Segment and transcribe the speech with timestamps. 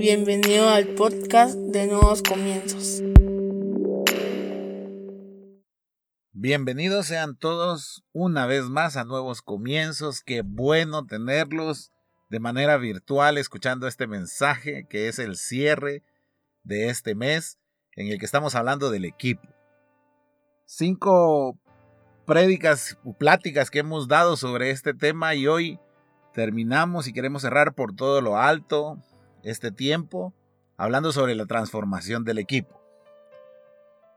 [0.00, 3.02] Bienvenido al podcast de Nuevos Comienzos.
[6.32, 10.22] Bienvenidos sean todos una vez más a Nuevos Comienzos.
[10.22, 11.92] Qué bueno tenerlos
[12.30, 16.02] de manera virtual escuchando este mensaje que es el cierre
[16.62, 17.58] de este mes
[17.94, 19.46] en el que estamos hablando del equipo.
[20.64, 21.58] Cinco
[22.24, 25.78] prédicas o pláticas que hemos dado sobre este tema y hoy
[26.32, 28.96] terminamos y queremos cerrar por todo lo alto
[29.42, 30.34] este tiempo
[30.76, 32.80] hablando sobre la transformación del equipo.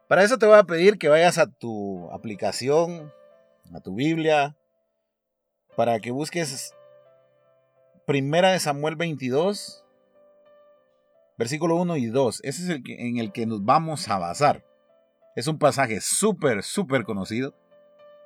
[0.08, 3.12] Para eso te voy a pedir que vayas a tu aplicación,
[3.74, 4.56] a tu Biblia,
[5.76, 6.74] para que busques
[8.06, 9.84] Primera de Samuel 22,
[11.38, 12.42] versículo 1 y 2.
[12.44, 14.66] Ese es el en el que nos vamos a basar.
[15.36, 17.56] Es un pasaje súper, súper conocido.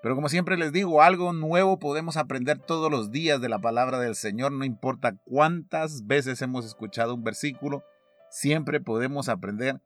[0.01, 3.99] Pero como siempre les digo, algo nuevo podemos aprender todos los días de la palabra
[3.99, 7.83] del Señor, no importa cuántas veces hemos escuchado un versículo,
[8.29, 9.81] siempre podemos aprender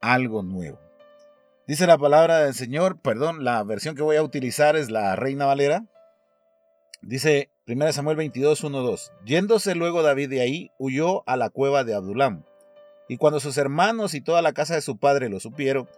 [0.00, 0.78] algo nuevo.
[1.66, 5.46] Dice la palabra del Señor, perdón, la versión que voy a utilizar es la Reina
[5.46, 5.86] Valera.
[7.00, 9.12] Dice 1 Samuel 22, 1, 2.
[9.24, 12.44] Yéndose luego David de ahí, huyó a la cueva de Adulam.
[13.08, 15.88] Y cuando sus hermanos y toda la casa de su padre lo supieron,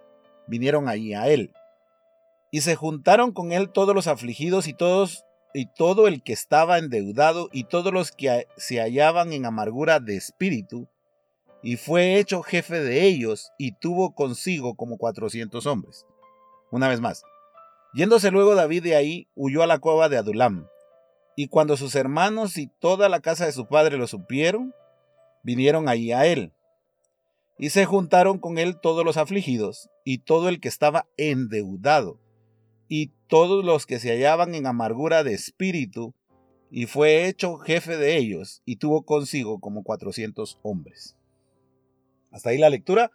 [0.46, 1.52] vinieron ahí a él.
[2.50, 5.26] Y se juntaron con él todos los afligidos y todos
[5.58, 10.14] y todo el que estaba endeudado y todos los que se hallaban en amargura de
[10.14, 10.86] espíritu,
[11.62, 16.04] y fue hecho jefe de ellos y tuvo consigo como cuatrocientos hombres.
[16.70, 17.24] Una vez más,
[17.94, 20.68] yéndose luego David de ahí, huyó a la cueva de Adulam,
[21.36, 24.74] y cuando sus hermanos y toda la casa de su padre lo supieron,
[25.42, 26.52] vinieron ahí a él.
[27.58, 32.20] Y se juntaron con él todos los afligidos y todo el que estaba endeudado
[32.88, 36.14] y todos los que se hallaban en amargura de espíritu,
[36.70, 41.16] y fue hecho jefe de ellos, y tuvo consigo como cuatrocientos hombres.
[42.30, 43.10] Hasta ahí la lectura.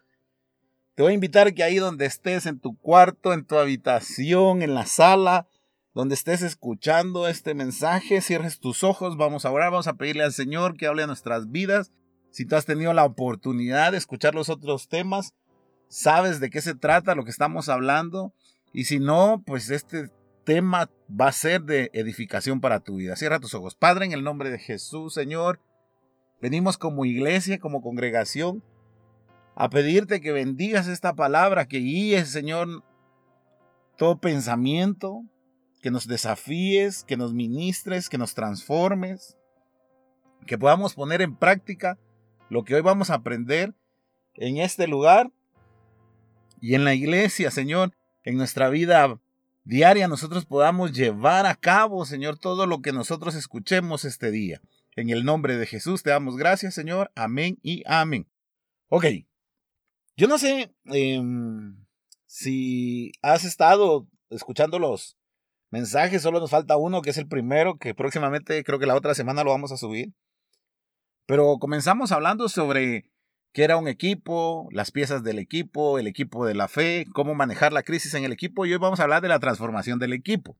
[0.95, 4.73] Te voy a invitar que ahí donde estés, en tu cuarto, en tu habitación, en
[4.73, 5.48] la sala,
[5.93, 10.33] donde estés escuchando este mensaje, cierres tus ojos, vamos a orar, vamos a pedirle al
[10.33, 11.92] Señor que hable a nuestras vidas.
[12.32, 15.33] Si tú has tenido la oportunidad de escuchar los otros temas,
[15.89, 18.33] sabes de qué se trata lo que estamos hablando.
[18.73, 20.09] Y si no, pues este
[20.43, 23.15] tema va a ser de edificación para tu vida.
[23.15, 23.76] Cierra tus ojos.
[23.76, 25.59] Padre, en el nombre de Jesús, Señor,
[26.42, 28.64] venimos como iglesia, como congregación,
[29.55, 32.83] a pedirte que bendigas esta palabra, que guíes, Señor,
[33.98, 35.23] todo pensamiento,
[35.82, 39.38] que nos desafíes, que nos ministres, que nos transformes,
[40.45, 41.99] que podamos poner en práctica
[42.49, 43.73] lo que hoy vamos a aprender
[44.36, 45.32] en este lugar
[46.59, 47.93] y en la iglesia, Señor,
[48.23, 49.20] en nuestra vida
[49.64, 54.61] diaria nosotros podamos llevar a cabo, Señor, todo lo que nosotros escuchemos este día.
[54.95, 57.11] En el nombre de Jesús te damos gracias, Señor.
[57.15, 58.27] Amén y amén.
[58.89, 59.05] Ok,
[60.17, 61.86] yo no sé em,
[62.26, 65.17] si has estado escuchando los
[65.70, 69.15] mensajes, solo nos falta uno, que es el primero, que próximamente creo que la otra
[69.15, 70.14] semana lo vamos a subir.
[71.26, 73.05] Pero comenzamos hablando sobre
[73.54, 77.73] qué era un equipo, las piezas del equipo, el equipo de la fe, cómo manejar
[77.73, 80.58] la crisis en el equipo y hoy vamos a hablar de la transformación del equipo.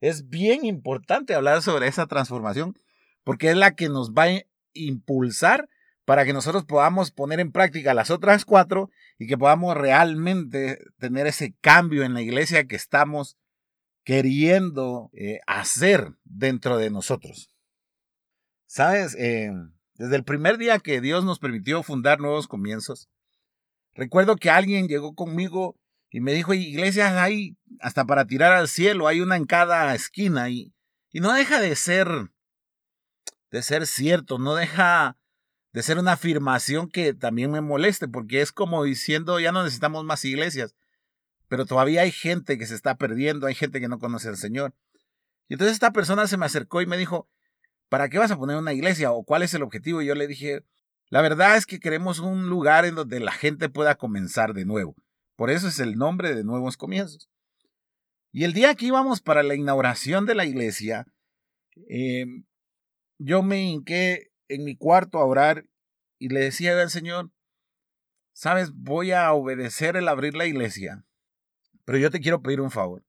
[0.00, 2.78] Es bien importante hablar sobre esa transformación
[3.22, 5.68] porque es la que nos va a impulsar
[6.04, 11.26] para que nosotros podamos poner en práctica las otras cuatro y que podamos realmente tener
[11.26, 13.38] ese cambio en la iglesia que estamos
[14.04, 17.50] queriendo eh, hacer dentro de nosotros.
[18.66, 19.16] ¿Sabes?
[19.18, 19.50] Eh,
[19.94, 23.08] desde el primer día que Dios nos permitió fundar nuevos comienzos,
[23.94, 25.76] recuerdo que alguien llegó conmigo
[26.10, 30.48] y me dijo, iglesias hay hasta para tirar al cielo, hay una en cada esquina
[30.48, 30.72] y,
[31.10, 32.08] y no deja de ser,
[33.50, 35.16] de ser cierto, no deja
[35.72, 40.04] de ser una afirmación que también me moleste, porque es como diciendo, ya no necesitamos
[40.04, 40.76] más iglesias,
[41.48, 44.72] pero todavía hay gente que se está perdiendo, hay gente que no conoce al Señor.
[45.48, 47.28] Y entonces esta persona se me acercó y me dijo,
[47.94, 49.12] ¿para qué vas a poner una iglesia?
[49.12, 50.02] ¿O cuál es el objetivo?
[50.02, 50.64] Y yo le dije,
[51.10, 54.96] la verdad es que queremos un lugar en donde la gente pueda comenzar de nuevo.
[55.36, 57.30] Por eso es el nombre de Nuevos Comienzos.
[58.32, 61.06] Y el día que íbamos para la inauguración de la iglesia,
[61.88, 62.46] em,
[63.18, 65.64] yo me hinqué en mi cuarto a orar
[66.18, 67.30] y le decía al Señor,
[68.32, 71.04] sabes, voy a obedecer el abrir la iglesia,
[71.84, 73.04] pero yo te quiero pedir un favor.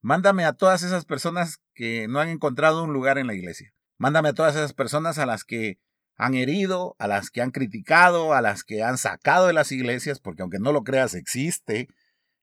[0.00, 3.75] Mándame a todas esas personas que no han encontrado un lugar en la iglesia.
[3.98, 5.78] Mándame a todas esas personas a las que
[6.16, 10.18] han herido, a las que han criticado, a las que han sacado de las iglesias,
[10.18, 11.88] porque aunque no lo creas, existe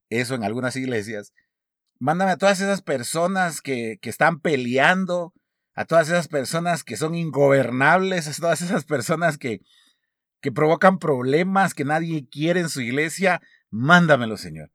[0.10, 1.34] eso en algunas iglesias.
[2.00, 5.34] Mándame a todas esas personas que, que están peleando,
[5.74, 9.62] a todas esas personas que son ingobernables, a todas esas personas que,
[10.42, 14.72] que provocan problemas que nadie quiere en su iglesia, mándamelo, Señor.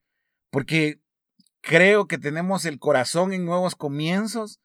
[0.50, 1.00] Porque
[1.60, 4.60] creo que tenemos el corazón en nuevos comienzos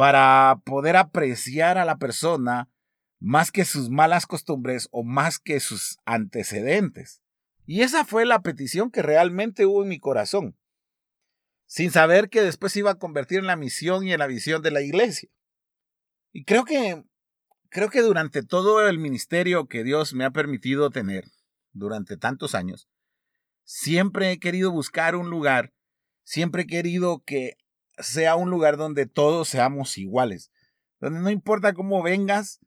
[0.00, 2.70] para poder apreciar a la persona
[3.18, 7.20] más que sus malas costumbres o más que sus antecedentes.
[7.66, 10.56] Y esa fue la petición que realmente hubo en mi corazón,
[11.66, 14.62] sin saber que después se iba a convertir en la misión y en la visión
[14.62, 15.28] de la iglesia.
[16.32, 17.04] Y creo que
[17.68, 21.26] creo que durante todo el ministerio que Dios me ha permitido tener
[21.74, 22.88] durante tantos años,
[23.64, 25.74] siempre he querido buscar un lugar,
[26.24, 27.58] siempre he querido que
[28.02, 30.50] sea un lugar donde todos seamos iguales,
[31.00, 32.60] donde no importa cómo vengas,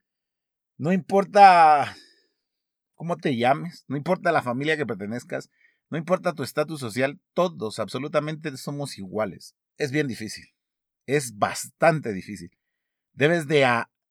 [0.78, 1.96] no importa
[2.96, 5.50] cómo te llames, no importa la familia que pertenezcas,
[5.90, 9.56] no importa tu estatus social, todos absolutamente somos iguales.
[9.78, 10.46] Es bien difícil,
[11.06, 12.52] es bastante difícil.
[13.14, 13.68] Debes de,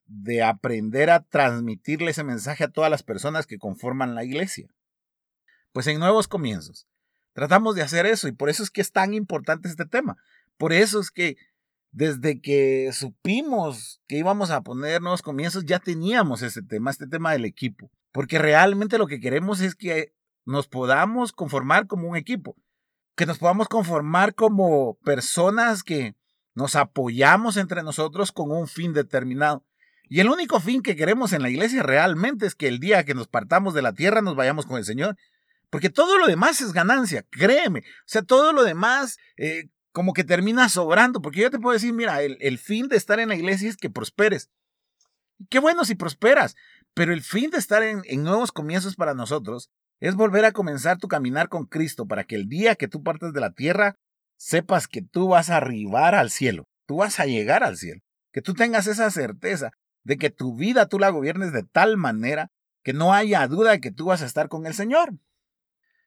[0.06, 4.69] de aprender a transmitirle ese mensaje a todas las personas que conforman la iglesia.
[5.72, 6.86] Pues en nuevos comienzos,
[7.32, 10.19] tratamos de hacer eso y por eso es que es tan importante este tema,
[10.62, 11.38] por eso es que
[11.91, 17.32] desde que supimos que íbamos a poner nuevos comienzos, ya teníamos ese tema, este tema
[17.32, 17.91] del equipo.
[18.12, 20.12] Porque realmente lo que queremos es que
[20.44, 22.55] nos podamos conformar como un equipo,
[23.17, 26.14] que nos podamos conformar como personas que
[26.55, 29.67] nos apoyamos entre nosotros con un fin determinado.
[30.08, 33.15] Y el único fin que queremos en la iglesia realmente es que el día que
[33.15, 35.17] nos partamos de la tierra nos vayamos con el Señor.
[35.73, 37.81] Porque todo lo demás es ganancia, créeme.
[37.81, 41.93] O sea, todo lo demás, eh, como que termina sobrando, porque yo te puedo decir,
[41.93, 44.50] mira, el, fin de estar en la iglesia es que prosperes.
[45.50, 46.56] Qué bueno si prosperas,
[46.94, 50.99] pero el fin de estar en, en nuevos comienzos para nosotros es volver a comenzar
[50.99, 53.97] tu caminar con Cristo para que el día que tú partes de la tierra,
[54.37, 58.00] sepas que tú vas a arribar al cielo, tú vas a llegar al cielo,
[58.33, 59.71] que tú tengas esa certeza
[60.03, 62.50] de que tu vida tú la gobiernes de tal manera
[62.83, 65.15] que no haya duda de que tú vas a estar con el Señor.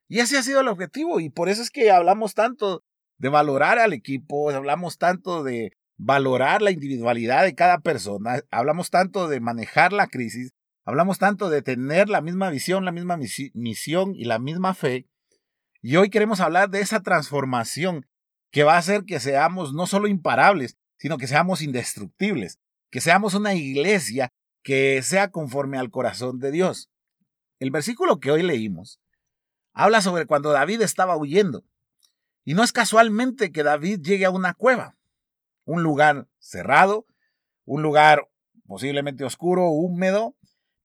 [0.08, 2.84] Y ese ha sido el objetivo y por eso es que hablamos tanto
[3.18, 9.28] de valorar al equipo, hablamos tanto de valorar la individualidad de cada persona, hablamos tanto
[9.28, 10.52] de manejar la crisis,
[10.86, 15.08] hablamos tanto de tener la misma visión, la misma misión y la misma fe.
[15.82, 18.06] Y hoy queremos hablar de esa transformación
[18.52, 22.60] que va a hacer que seamos no solo imparables, sino que seamos indestructibles,
[22.92, 24.30] que seamos una iglesia
[24.64, 26.90] que sea conforme al corazón de Dios.
[27.60, 29.00] El versículo que hoy leímos
[29.76, 31.64] habla sobre cuando David estaba huyendo.
[32.46, 34.96] Y no es casualmente que David llegue a una cueva,
[35.66, 37.08] un lugar cerrado,
[37.66, 38.30] un lugar
[38.68, 40.36] posiblemente oscuro, húmedo,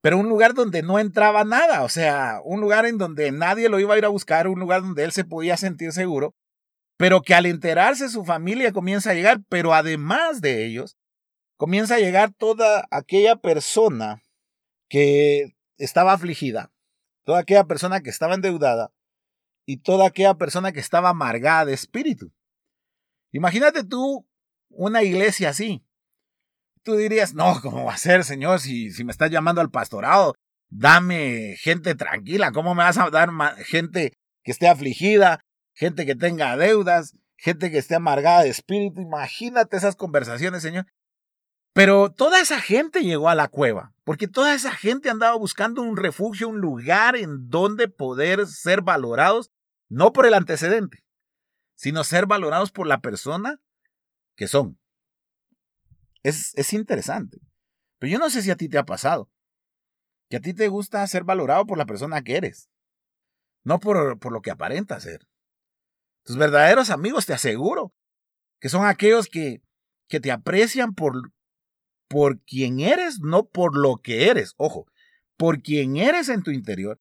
[0.01, 3.79] pero un lugar donde no entraba nada, o sea, un lugar en donde nadie lo
[3.79, 6.35] iba a ir a buscar, un lugar donde él se podía sentir seguro,
[6.97, 10.97] pero que al enterarse su familia comienza a llegar, pero además de ellos,
[11.59, 14.23] comienza a llegar toda aquella persona
[14.89, 16.73] que estaba afligida,
[17.25, 18.93] toda aquella persona que estaba endeudada,
[19.71, 22.33] y toda aquella persona que estaba amargada de espíritu.
[23.31, 24.27] Imagínate tú
[24.69, 25.87] una iglesia así.
[26.83, 28.59] Tú dirías, no, ¿cómo va a ser, Señor?
[28.59, 30.35] Si, si me estás llamando al pastorado,
[30.71, 32.51] dame gente tranquila.
[32.51, 33.31] ¿Cómo me vas a dar
[33.65, 35.39] gente que esté afligida,
[35.73, 39.01] gente que tenga deudas, gente que esté amargada de espíritu?
[39.01, 40.87] Imagínate esas conversaciones, Señor.
[41.75, 45.97] Pero toda esa gente llegó a la cueva, porque toda esa gente andaba buscando un
[45.97, 49.53] refugio, un lugar en donde poder ser valorados
[49.91, 51.05] no por el antecedente,
[51.75, 53.61] sino ser valorados por la persona
[54.37, 54.79] que son.
[56.23, 57.39] Es, es interesante.
[57.99, 59.31] Pero yo no sé si a ti te ha pasado.
[60.31, 62.71] Que a ti te gusta ser valorado por la persona que eres.
[63.65, 65.27] No por, por lo que aparenta ser.
[66.25, 67.93] Tus verdaderos amigos, te aseguro,
[68.61, 69.63] que son aquellos que,
[70.09, 71.33] que te aprecian por,
[72.09, 74.55] por quien eres, no por lo que eres.
[74.57, 74.87] Ojo,
[75.37, 77.01] por quien eres en tu interior,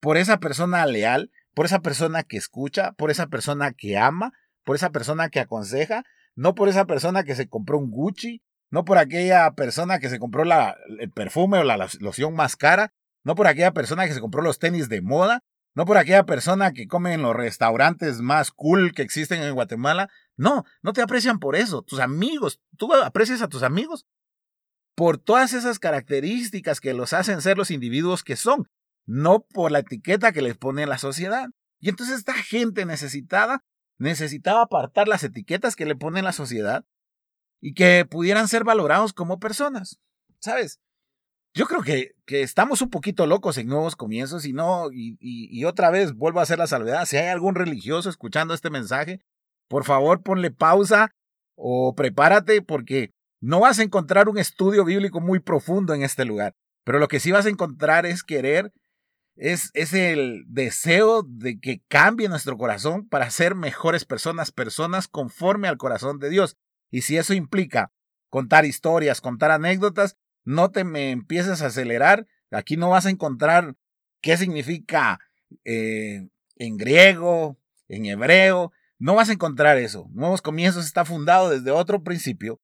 [0.00, 4.32] por esa persona leal, por esa persona que escucha, por esa persona que ama,
[4.64, 8.84] por esa persona que aconseja, no por esa persona que se compró un Gucci, no
[8.84, 12.92] por aquella persona que se compró la, el perfume o la loción más cara,
[13.22, 15.44] no por aquella persona que se compró los tenis de moda,
[15.74, 20.08] no por aquella persona que come en los restaurantes más cool que existen en Guatemala.
[20.36, 21.82] No, no te aprecian por eso.
[21.82, 24.06] Tus amigos, tú aprecias a tus amigos
[24.94, 28.68] por todas esas características que los hacen ser los individuos que son
[29.06, 31.48] no por la etiqueta que les pone la sociedad.
[31.80, 33.62] Y entonces esta gente necesitada
[33.98, 36.84] necesitaba apartar las etiquetas que le pone la sociedad
[37.60, 39.98] y que pudieran ser valorados como personas.
[40.40, 40.80] ¿Sabes?
[41.54, 45.64] Yo creo que, que estamos un poquito locos en nuevos comienzos y no, y, y
[45.64, 47.06] otra vez vuelvo a hacer la salvedad.
[47.06, 49.20] Si hay algún religioso escuchando este mensaje,
[49.68, 51.10] por favor ponle pausa
[51.56, 56.54] o prepárate porque no vas a encontrar un estudio bíblico muy profundo en este lugar.
[56.84, 58.72] Pero lo que sí vas a encontrar es querer
[59.36, 65.68] es, es el deseo de que cambie nuestro corazón para ser mejores personas, personas conforme
[65.68, 66.56] al corazón de Dios.
[66.90, 67.92] Y si eso implica
[68.28, 72.26] contar historias, contar anécdotas, no te me empieces a acelerar.
[72.50, 73.76] Aquí no vas a encontrar
[74.20, 75.18] qué significa
[75.64, 78.72] eh, en griego, en hebreo.
[78.98, 80.08] No vas a encontrar eso.
[80.12, 82.60] Nuevos Comienzos está fundado desde otro principio.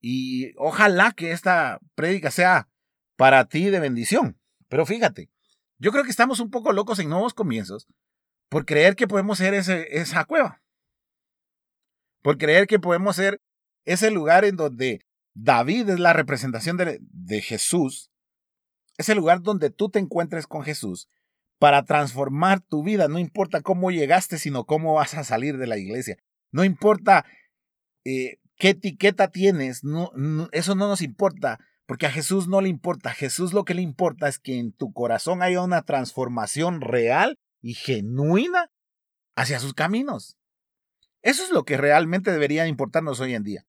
[0.00, 2.68] Y ojalá que esta prédica sea
[3.16, 4.38] para ti de bendición.
[4.68, 5.30] Pero fíjate,
[5.78, 7.86] yo creo que estamos un poco locos en Nuevos Comienzos
[8.48, 10.62] por creer que podemos ser esa cueva.
[12.22, 13.40] Por creer que podemos ser
[13.84, 15.04] ese lugar en donde
[15.34, 18.10] David es la representación de, Jesús.
[18.96, 21.08] Ese lugar donde tú te encuentres con Jesús
[21.58, 23.08] para transformar tu vida.
[23.08, 26.16] No importa cómo llegaste, sino cómo vas a salir de la iglesia.
[26.52, 27.26] No importa
[28.04, 29.82] eh, qué etiqueta tienes,
[30.52, 33.10] eso no nos importa, porque a Jesús no le importa.
[33.10, 37.38] A Jesús lo que le importa es que en tu corazón haya una transformación real
[37.60, 38.70] y genuina
[39.36, 40.36] hacia sus caminos.
[41.22, 43.66] Eso es lo que realmente debería importarnos hoy en día.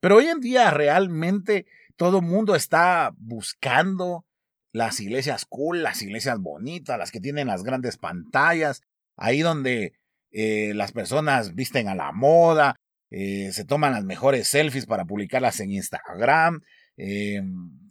[0.00, 4.24] Pero hoy en día realmente todo el mundo está buscando
[4.72, 8.82] las iglesias cool, las iglesias bonitas, las que tienen las grandes pantallas,
[9.16, 9.92] ahí donde
[10.32, 12.76] eh, las personas visten a la moda,
[13.10, 16.62] eh, se toman las mejores selfies para publicarlas en Instagram,
[16.96, 17.42] eh,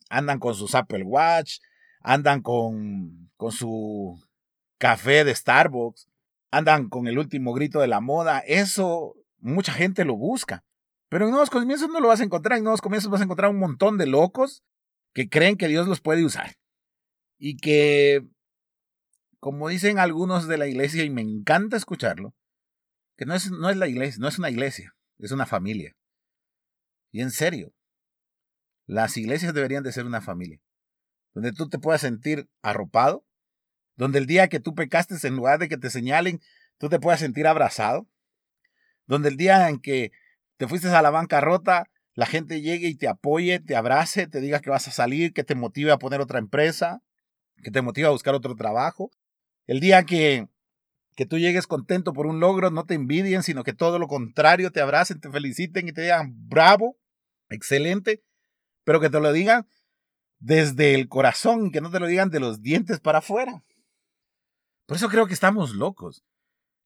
[0.09, 1.59] andan con sus Apple Watch,
[2.01, 4.21] andan con, con su
[4.77, 6.07] café de Starbucks,
[6.51, 10.63] andan con el último grito de la moda, eso mucha gente lo busca.
[11.09, 13.49] Pero en Nuevos Comienzos no lo vas a encontrar, en Nuevos Comienzos vas a encontrar
[13.51, 14.63] un montón de locos
[15.13, 16.55] que creen que Dios los puede usar
[17.37, 18.25] y que,
[19.39, 22.33] como dicen algunos de la iglesia, y me encanta escucharlo,
[23.17, 25.95] que no es, no es la iglesia, no es una iglesia, es una familia.
[27.11, 27.73] Y en serio,
[28.85, 30.59] las iglesias deberían de ser una familia,
[31.33, 33.25] donde tú te puedas sentir arropado,
[33.95, 36.41] donde el día que tú pecaste, en lugar de que te señalen,
[36.77, 38.07] tú te puedas sentir abrazado,
[39.05, 40.11] donde el día en que
[40.57, 44.59] te fuiste a la bancarrota, la gente llegue y te apoye, te abrace, te diga
[44.59, 47.01] que vas a salir, que te motive a poner otra empresa,
[47.63, 49.11] que te motiva a buscar otro trabajo.
[49.65, 50.47] El día que,
[51.15, 54.71] que tú llegues contento por un logro, no te envidien, sino que todo lo contrario,
[54.71, 56.97] te abracen, te feliciten y te digan, bravo,
[57.49, 58.21] excelente,
[58.83, 59.67] pero que te lo digan
[60.39, 63.63] desde el corazón, que no te lo digan de los dientes para afuera.
[64.85, 66.23] Por eso creo que estamos locos.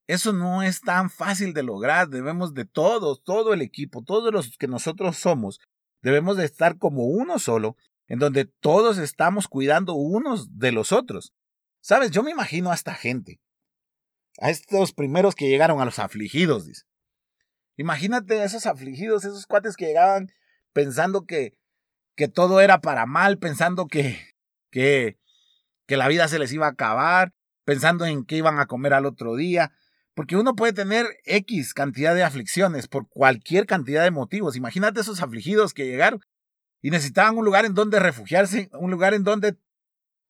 [0.08, 2.08] Eso no es tan fácil de lograr.
[2.08, 5.60] Debemos de todos, todo el equipo, todos los que nosotros somos,
[6.02, 7.76] debemos de estar como uno solo
[8.08, 11.34] en donde todos estamos cuidando unos de los otros.
[11.82, 13.40] Sabes, yo me imagino a esta gente,
[14.40, 16.86] a estos primeros que llegaron a los afligidos.
[17.76, 20.32] Imagínate a esos afligidos, esos cuates que llegaban
[20.74, 21.58] pensando que,
[22.18, 24.20] que todo era para mal, pensando que,
[24.72, 25.18] que,
[25.88, 27.32] la vida se les iba a acabar,
[27.64, 29.72] pensando en qué iban a comer al otro día,
[30.16, 34.56] porque uno puede tener X cantidad de aflicciones por cualquier cantidad de motivos.
[34.56, 36.20] Imagínate esos afligidos que llegaron
[36.82, 39.56] y necesitaban un lugar en donde refugiarse, un lugar en donde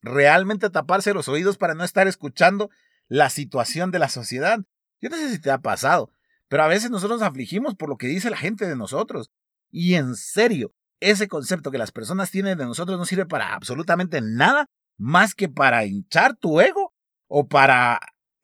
[0.01, 2.69] realmente taparse los oídos para no estar escuchando
[3.07, 4.59] la situación de la sociedad.
[4.99, 6.11] Yo no sé si te ha pasado,
[6.49, 9.31] pero a veces nosotros nos afligimos por lo que dice la gente de nosotros.
[9.71, 14.21] Y en serio, ese concepto que las personas tienen de nosotros no sirve para absolutamente
[14.21, 16.93] nada más que para hinchar tu ego
[17.27, 17.99] o para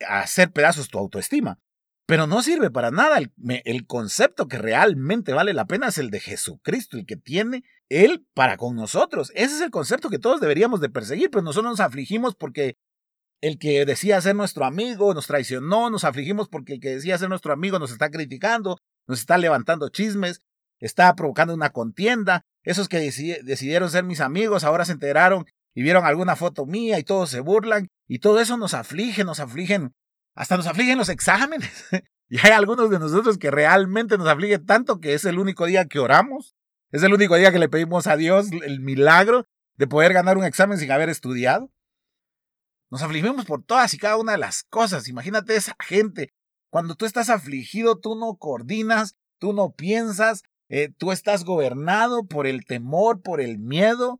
[0.08, 1.60] hacer pedazos tu autoestima.
[2.06, 3.18] Pero no sirve para nada.
[3.18, 3.32] El,
[3.64, 8.26] el, concepto que realmente vale la pena es el de Jesucristo, el que tiene él
[8.34, 9.32] para con nosotros.
[9.36, 12.78] Ese es el concepto que todos deberíamos de perseguir, pero nosotros nos afligimos porque
[13.42, 17.30] el que decía ser nuestro amigo nos traicionó, nos afligimos porque el que decía ser
[17.30, 20.42] nuestro amigo nos está criticando, nos está levantando chismes,
[20.80, 22.46] está provocando una contienda.
[22.64, 27.04] Esos que decidieron ser mis amigos ahora se enteraron y vieron alguna foto mía y
[27.04, 29.94] todos se burlan y todo eso nos aflige, nos afligen,
[30.36, 31.86] hasta nos afligen los exámenes.
[32.30, 35.86] y hay algunos de nosotros que realmente nos afligen tanto que es el único día
[35.86, 36.56] que oramos
[36.94, 40.46] es el único día que le pedimos a Dios el milagro de poder ganar un
[40.46, 41.72] examen sin haber estudiado.
[42.92, 45.10] Nos afligimos por todas y cada una de las cosas.
[45.10, 46.32] Imagínate esa gente.
[46.70, 50.44] Cuando tú estás afligido, tú no coordinas, tú no piensas,
[50.76, 54.20] eh, tú estás gobernado por el temor, por el miedo.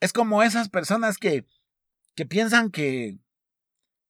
[0.00, 1.46] Es como esas personas que,
[2.16, 3.20] que piensan que,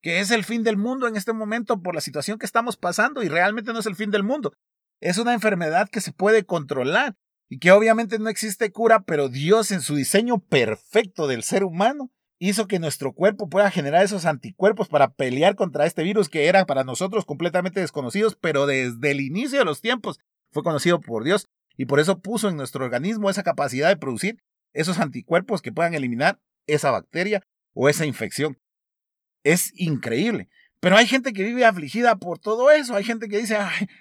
[0.01, 3.23] que es el fin del mundo en este momento por la situación que estamos pasando
[3.23, 4.55] y realmente no es el fin del mundo.
[5.03, 7.17] Es una enfermedad que se puede controlar
[7.51, 12.11] y que obviamente no existe cura, pero Dios en su diseño perfecto del ser humano
[12.39, 16.65] hizo que nuestro cuerpo pueda generar esos anticuerpos para pelear contra este virus que era
[16.65, 20.19] para nosotros completamente desconocidos, pero desde el inicio de los tiempos
[20.57, 21.47] fue conocido por Dios
[21.77, 25.93] y por eso puso en nuestro organismo esa capacidad de producir esos anticuerpos que puedan
[25.93, 27.43] eliminar esa bacteria
[27.75, 28.59] o esa infección.
[29.45, 30.49] es increíble.
[30.81, 32.95] Pero hay gente que vive afligida por todo eso.
[32.95, 33.59] Hay gente que dice,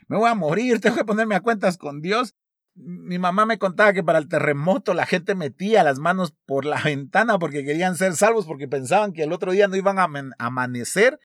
[0.07, 2.35] me voy a morir, tengo que ponerme a cuentas con Dios.
[2.73, 6.81] Mi mamá me contaba que para el terremoto la gente metía las manos por la
[6.83, 10.07] ventana porque querían ser salvos, porque pensaban que el otro día no iban a
[10.39, 11.19] amanecer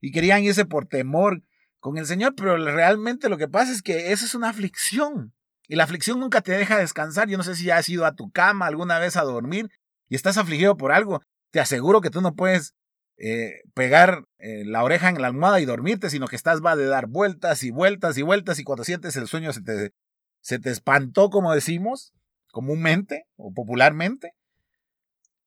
[0.00, 1.42] y querían irse por temor
[1.80, 2.34] con el Señor.
[2.36, 5.34] Pero realmente lo que pasa es que eso es una aflicción.
[5.66, 7.28] Y la aflicción nunca te deja descansar.
[7.28, 9.70] Yo no sé si has ido a tu cama alguna vez a dormir
[10.08, 11.20] y estás afligido por algo.
[11.50, 12.74] Te aseguro que tú no puedes
[13.16, 16.86] eh, pegar eh, la oreja en la almohada y dormirte, sino que estás va de
[16.86, 19.92] dar vueltas y vueltas y vueltas y cuando sientes el sueño se te,
[20.40, 22.12] se te espantó, como decimos,
[22.50, 24.32] comúnmente o popularmente,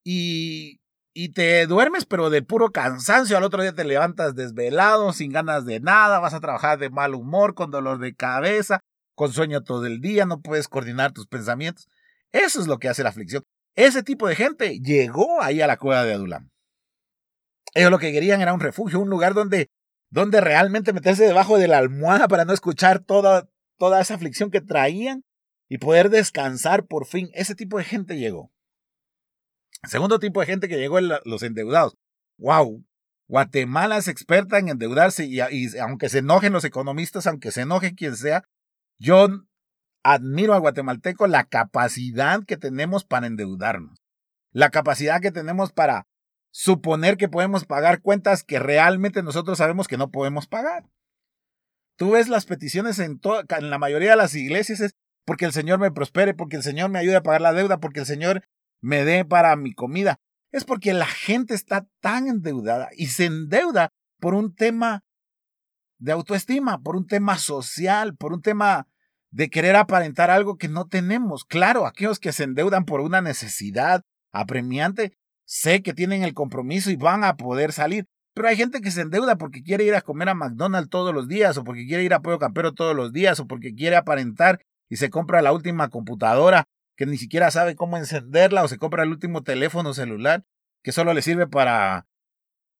[0.03, 0.81] y,
[1.13, 5.65] y te duermes, pero de puro cansancio, al otro día te levantas desvelado, sin ganas
[5.65, 8.79] de nada, vas a trabajar de mal humor, con dolor de cabeza,
[9.15, 11.87] con sueño todo el día, no puedes coordinar tus pensamientos.
[12.31, 13.43] Eso es lo que hace la aflicción.
[13.75, 16.49] Ese tipo de gente llegó ahí a la cueva de Adulam.
[17.75, 19.69] Ellos lo que querían era un refugio, un lugar donde,
[20.09, 24.61] donde realmente meterse debajo de la almohada para no escuchar toda, toda esa aflicción que
[24.61, 25.23] traían
[25.69, 27.29] y poder descansar por fin.
[27.33, 28.52] Ese tipo de gente llegó.
[29.89, 31.95] Segundo tipo de gente que llegó los endeudados.
[32.37, 32.85] ¡Wow!
[33.27, 35.39] Guatemala es experta en endeudarse y,
[35.79, 38.43] aunque se enojen los economistas, aunque se enoje quien sea,
[38.99, 39.27] yo
[40.03, 43.97] admiro al guatemalteco la capacidad que tenemos para endeudarnos,
[44.51, 46.05] la capacidad que tenemos para
[46.51, 50.89] suponer que podemos pagar cuentas que realmente nosotros sabemos que no podemos pagar.
[51.97, 55.79] Tú ves las peticiones en, en la mayoría de las iglesias es porque el Señor
[55.79, 58.43] me prospere, porque el Señor me ayude a pagar la deuda, porque el Señor
[58.83, 60.19] me dé para mi comida.
[60.51, 65.03] Es porque la gente está tan endeudada y se endeuda por un tema
[65.97, 68.87] de autoestima, por un tema social, por un tema
[69.31, 71.45] de querer aparentar algo que no tenemos.
[71.45, 75.13] Claro, aquellos que se endeudan por una necesidad apremiante
[75.45, 78.05] sé que tienen el compromiso y van a poder salir.
[78.33, 81.27] Pero hay gente que se endeuda porque quiere ir a comer a McDonald's todos los
[81.27, 84.59] días, o porque quiere ir a Pollo Campero todos los días, o porque quiere aparentar
[84.89, 86.65] y se compra la última computadora
[86.95, 90.45] que ni siquiera sabe cómo encenderla, o se compra el último teléfono celular
[90.83, 92.07] que solo le sirve para,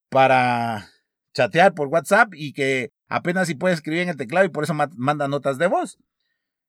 [0.10, 0.90] para
[1.34, 4.74] chatear por WhatsApp y que apenas si puede escribir en el teclado y por eso
[4.74, 5.98] manda notas de voz.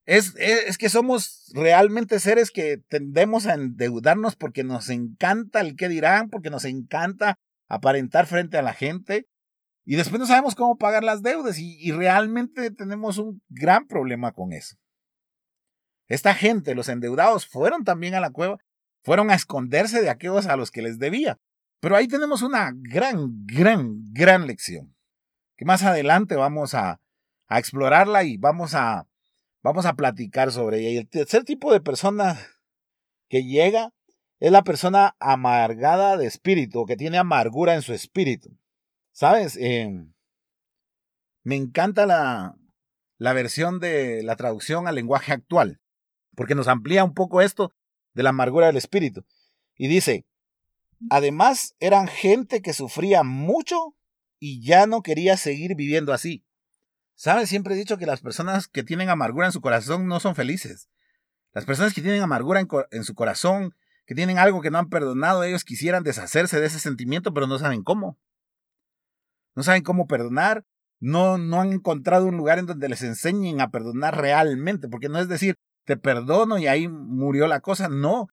[0.07, 5.89] Es, es, que somos realmente seres que tendemos a endeudarnos porque nos encanta el que
[5.89, 9.27] dirán, porque nos encanta aparentar frente a la gente
[9.87, 14.53] y después no sabemos cómo pagar las deudas y realmente tenemos un gran problema con
[14.53, 14.77] eso.
[16.09, 18.59] Esta gente, los endeudados, fueron también a la cueva,
[19.03, 21.38] fueron a esconderse de aquellos a los que les debía.
[21.81, 24.95] Pero ahí tenemos una gran, gran, gran lección
[25.57, 27.01] que más adelante vamos a,
[27.47, 29.07] a explorarla y vamos a
[29.64, 30.90] Vamos a platicar sobre ella.
[30.90, 32.38] Y el tercer tipo de persona
[33.31, 33.95] que llega
[34.38, 38.51] es la persona amargada de espíritu, que tiene amargura en su espíritu.
[39.12, 39.57] ¿Sabes?
[39.57, 39.90] Eh,
[41.45, 42.57] me encanta la,
[43.17, 45.81] la versión de la traducción al lenguaje actual,
[46.35, 47.73] porque nos amplía un poco esto
[48.14, 49.25] de la amargura del espíritu.
[49.77, 50.25] Y dice,
[51.11, 53.94] además eran gente que sufría mucho
[54.38, 56.44] y ya no quería seguir viviendo así.
[57.14, 57.49] ¿Sabes?
[57.49, 60.88] Siempre he dicho que las personas que tienen amargura en su corazón no son felices.
[61.53, 65.44] Las personas que tienen amargura en, su corazón, que tienen algo que no han perdonado,
[65.44, 68.18] ellos quisieran deshacerse de ese sentimiento, pero no saben cómo.
[69.55, 70.66] No saben cómo perdonar,
[70.99, 75.20] no, no han encontrado un lugar en donde les enseñen a perdonar realmente, porque no
[75.20, 78.29] es decir, te perdono y ahí murió la cosa, no,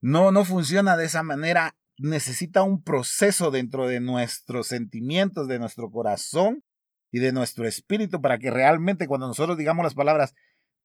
[0.00, 5.90] no, no funciona de esa manera, necesita un proceso dentro de nuestros sentimientos, de nuestro
[5.90, 6.62] corazón,
[7.10, 10.34] y de nuestro espíritu para que realmente cuando nosotros digamos las palabras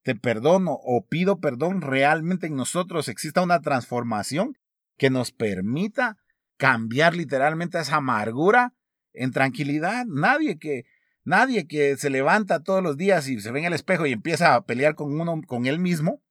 [0.03, 4.57] te perdono o pido perdón, realmente en nosotros exista una transformación
[4.97, 6.17] que nos permita
[6.57, 8.73] cambiar literalmente esa amargura
[9.13, 10.05] en tranquilidad.
[10.05, 10.85] Nadie que
[11.23, 14.55] nadie que se levanta todos los días y se ve en el espejo y empieza
[14.55, 16.21] a pelear con uno con él mismo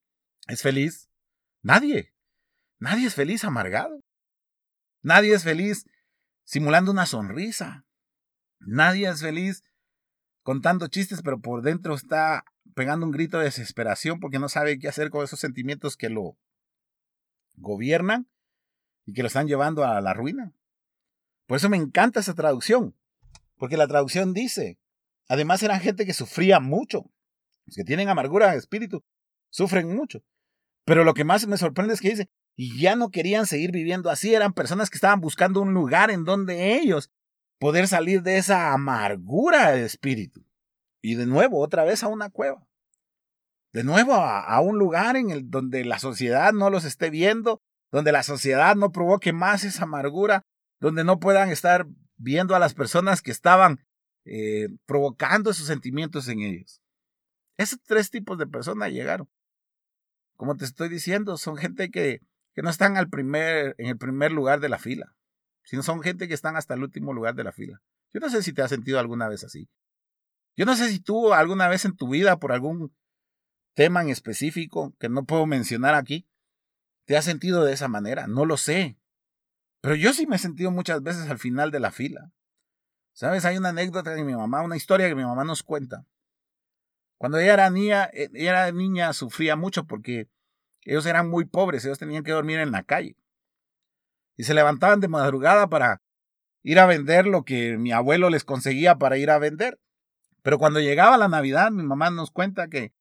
[0.47, 1.09] es feliz.
[1.61, 2.13] Nadie.
[2.79, 4.01] Nadie es feliz amargado.
[5.01, 5.85] Nadie es feliz
[6.43, 7.85] simulando una sonrisa.
[8.59, 9.63] Nadie es feliz
[10.43, 14.89] contando chistes, pero por dentro está pegando un grito de desesperación porque no sabe qué
[14.89, 16.37] hacer con esos sentimientos que lo
[17.55, 18.27] gobiernan
[19.05, 20.53] y que lo están llevando a la ruina.
[21.45, 22.95] Por eso me encanta esa traducción,
[23.57, 24.79] porque la traducción dice,
[25.33, 27.09] además eran gente que sufría mucho,
[27.65, 29.03] los que tienen amargura de espíritu,
[29.49, 30.23] sufren mucho.
[30.85, 34.11] Pero lo que más me sorprende es que dice, y ya no querían seguir viviendo
[34.11, 37.09] así, eran personas que estaban buscando un lugar en donde ellos
[37.59, 40.45] poder salir de esa amargura de espíritu.
[41.01, 42.67] Y de nuevo, otra vez a una cueva.
[43.71, 47.59] De nuevo a, un lugar en el donde la sociedad no los esté viendo,
[47.91, 50.43] donde la sociedad no provoque más esa amargura,
[50.79, 53.79] donde no puedan estar viendo a las personas que estaban
[54.25, 56.81] eh, provocando esos sentimientos en ellos.
[57.57, 59.29] Esos tres tipos de personas llegaron.
[60.35, 62.21] Como te estoy diciendo, son gente que,
[62.53, 65.15] que no están al primer, en el primer lugar de la fila,
[65.63, 67.81] sino son gente que están hasta el último lugar de la fila.
[68.13, 69.69] Yo no sé si te has sentido alguna vez así.
[70.55, 72.93] Yo no sé si tú alguna vez en tu vida, por algún
[73.73, 76.27] tema en específico que no puedo mencionar aquí,
[77.05, 78.27] te has sentido de esa manera.
[78.27, 78.97] No lo sé.
[79.81, 82.31] Pero yo sí me he sentido muchas veces al final de la fila.
[83.13, 83.45] ¿Sabes?
[83.45, 86.05] Hay una anécdota de mi mamá, una historia que mi mamá nos cuenta.
[87.17, 90.27] Cuando ella era niña, eh, ella era niña sufría mucho porque
[90.81, 93.15] ellos eran muy pobres, ellos tenían que dormir en la calle.
[94.35, 96.01] Y se levantaban de madrugada para
[96.63, 99.79] ir a vender lo que mi abuelo les conseguía para ir a vender.
[100.41, 102.93] Pero cuando llegaba la Navidad, mi mamá nos cuenta que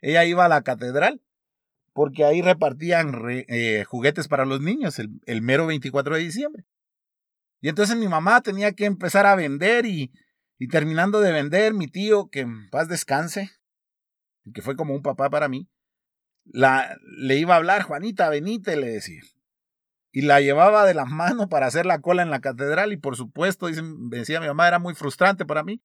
[0.00, 1.22] ella iba a la catedral
[1.94, 6.64] porque ahí repartían eh, juguetes para los niños el, el mero 24 de diciembre.
[7.64, 10.12] Y entonces mi mamá tenía que empezar a vender y,
[10.70, 13.52] terminando de vender, mi tío, que en paz descanse,
[14.52, 15.66] que fue como un papá para mí,
[16.44, 19.22] la, le iba a hablar, Juanita, venite, le decía.
[20.12, 23.16] Y la llevaba de las manos para hacer la cola en la catedral y por
[23.16, 23.66] supuesto,
[24.10, 25.82] decía mi mamá, era muy frustrante para mí.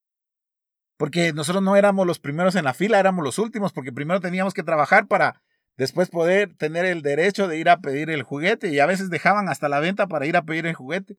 [0.98, 4.54] Porque nosotros no éramos los primeros en la fila, éramos los últimos, porque primero teníamos
[4.54, 5.42] que trabajar para
[5.78, 9.48] después poder tener el derecho de ir a pedir el juguete y a veces dejaban
[9.48, 11.18] hasta la venta para ir a pedir el juguete.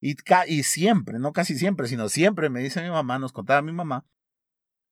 [0.00, 4.06] Y, siempre, no casi siempre, sino siempre, me dice mi mamá, nos contaba mi mamá,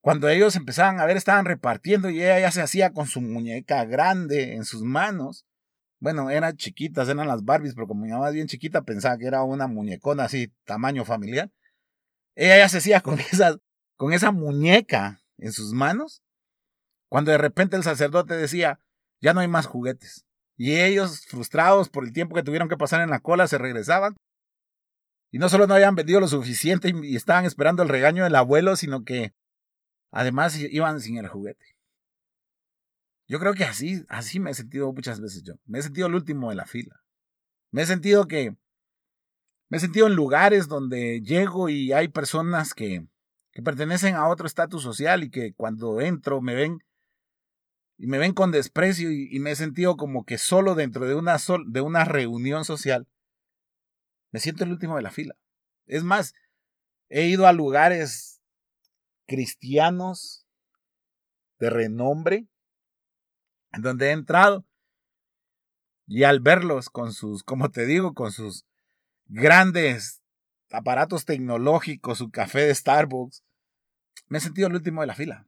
[0.00, 3.84] cuando ellos empezaban a ver, estaban repartiendo y ella ya se hacía con su muñeca
[3.84, 5.44] grande en sus manos.
[6.00, 9.26] Bueno, eran chiquitas, eran las Barbies, pero como mi mamá es bien chiquita, pensaba que
[9.26, 11.50] era una muñecona así, tamaño familiar.
[12.36, 13.18] Ella ya se hacía con
[13.96, 16.22] con esa muñeca en sus manos.
[17.08, 18.80] Cuando de repente el sacerdote decía,
[19.20, 20.24] ya no hay más juguetes.
[20.56, 24.16] Y ellos, frustrados por el tiempo que tuvieron que pasar en la cola, se regresaban
[25.30, 28.76] y no solo no habían vendido lo suficiente y estaban esperando el regaño del abuelo,
[28.76, 29.34] sino que
[30.10, 31.76] además iban sin el juguete.
[33.26, 35.54] Yo creo que así, así me he sentido muchas veces yo.
[35.66, 37.02] Me he sentido el último de la fila.
[37.70, 38.56] Me he sentido que,
[39.68, 43.06] me he sentido en lugares donde llego y hay personas que,
[43.52, 46.82] que pertenecen a otro estatus social y que cuando entro me ven
[47.98, 51.36] y me ven con desprecio y, me he sentido como que solo dentro de una,
[51.66, 53.08] de una reunión social
[54.30, 55.36] me siento el último de la fila.
[55.86, 56.34] Es más,
[57.08, 58.40] he ido a lugares
[59.26, 60.46] cristianos
[61.58, 62.46] de renombre,
[63.72, 64.64] en donde he entrado
[66.06, 68.66] y al verlos con sus, como te digo, con sus
[69.26, 70.22] grandes
[70.70, 73.44] aparatos tecnológicos, su café de Starbucks,
[74.28, 75.46] me he sentido el último de la fila.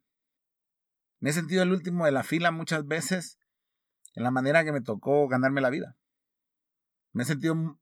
[1.19, 3.39] Me he sentido el último de la fila muchas veces
[4.15, 5.97] en la manera que me tocó ganarme la vida.
[7.13, 7.80] Me he sentido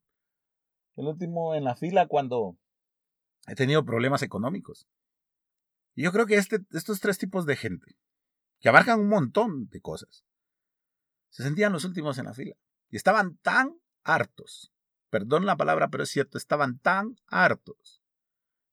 [0.98, 2.58] el último en la fila cuando
[3.46, 4.88] he tenido problemas económicos.
[5.94, 7.96] Y yo creo que este, estos tres tipos de gente,
[8.60, 10.24] que abarcan un montón de cosas,
[11.30, 12.56] se sentían los últimos en la fila.
[12.90, 14.72] Y estaban tan hartos,
[15.08, 18.02] perdón la palabra, pero es cierto, estaban tan hartos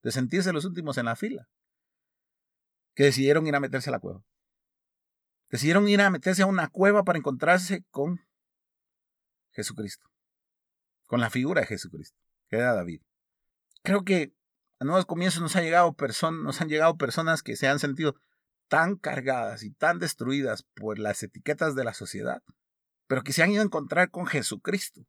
[0.01, 1.47] de sentirse los últimos en la fila,
[2.95, 4.23] que decidieron ir a meterse a la cueva.
[5.49, 8.19] Decidieron ir a meterse a una cueva para encontrarse con
[9.51, 10.14] Jesucristo
[11.05, 13.01] con la figura de Jesucristo, que era David.
[13.83, 14.33] Creo que
[14.79, 15.95] a nuevos comienzos nos, llegado
[16.31, 18.15] nos han llegado personas que se han sentido
[18.67, 22.43] tan cargadas y tan destruidas por las etiquetas de la sociedad,
[23.07, 25.05] pero que se han ido a encontrar con Jesucristo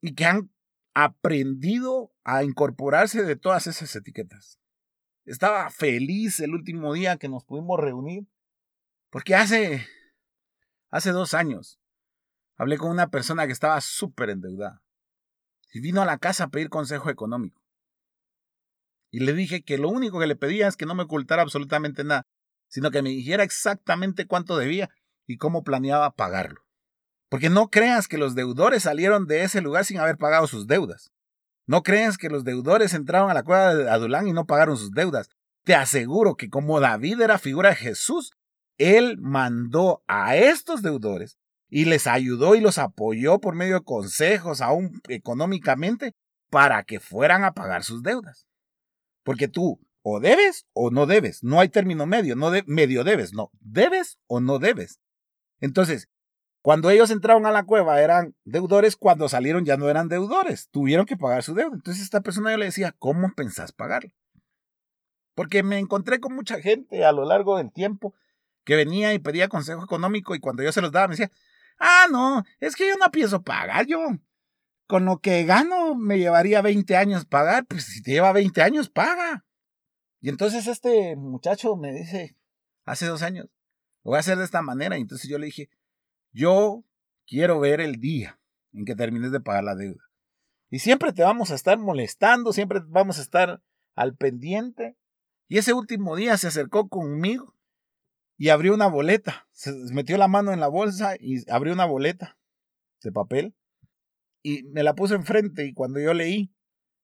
[0.00, 0.50] y que han
[0.94, 4.58] aprendido a incorporarse de todas esas etiquetas.
[5.24, 8.26] Estaba feliz el último día que nos pudimos reunir,
[9.10, 9.86] porque hace,
[10.90, 11.80] hace dos años
[12.56, 14.82] hablé con una persona que estaba súper endeudada
[15.72, 17.62] y vino a la casa a pedir consejo económico.
[19.10, 22.04] Y le dije que lo único que le pedía es que no me ocultara absolutamente
[22.04, 22.26] nada,
[22.68, 24.90] sino que me dijera exactamente cuánto debía
[25.26, 26.62] y cómo planeaba pagarlo.
[27.30, 31.10] Porque no creas que los deudores salieron de ese lugar sin haber pagado sus deudas.
[31.66, 34.90] No creas que los deudores entraron a la cueva de Adulán y no pagaron sus
[34.92, 35.28] deudas.
[35.64, 38.32] Te aseguro que como David era figura de Jesús,
[38.78, 41.36] él mandó a estos deudores
[41.68, 46.14] y les ayudó y los apoyó por medio de consejos, aún económicamente,
[46.50, 48.46] para que fueran a pagar sus deudas.
[49.22, 53.34] Porque tú o debes o no debes, no hay término medio, no de, medio debes,
[53.34, 55.00] no, debes o no debes.
[55.60, 56.08] Entonces,
[56.62, 61.06] cuando ellos entraron a la cueva eran deudores, cuando salieron ya no eran deudores, tuvieron
[61.06, 61.74] que pagar su deuda.
[61.74, 64.10] Entonces esta persona yo le decía, ¿cómo pensás pagarlo?
[65.34, 68.14] Porque me encontré con mucha gente a lo largo del tiempo
[68.64, 71.30] que venía y pedía consejo económico y cuando yo se los daba me decía,
[71.78, 73.98] Ah, no, es que yo no pienso pagar, yo.
[74.86, 78.88] con lo que gano me llevaría 20 años pagar, pues si te lleva 20 años,
[78.88, 79.44] paga.
[80.20, 82.36] Y entonces este muchacho me dice,
[82.84, 83.46] hace dos años,
[84.02, 84.98] lo voy a hacer de esta manera.
[84.98, 85.68] Y entonces yo le dije,
[86.32, 86.84] yo
[87.26, 88.40] quiero ver el día
[88.72, 90.02] en que termines de pagar la deuda.
[90.70, 93.62] Y siempre te vamos a estar molestando, siempre vamos a estar
[93.94, 94.96] al pendiente.
[95.48, 97.57] Y ese último día se acercó conmigo
[98.38, 99.48] y abrió una boleta.
[99.52, 102.38] Se metió la mano en la bolsa y abrió una boleta
[103.02, 103.54] de papel.
[104.42, 106.54] Y me la puso enfrente y cuando yo leí